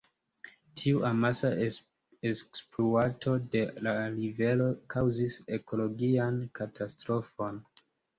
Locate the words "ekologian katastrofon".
5.59-7.61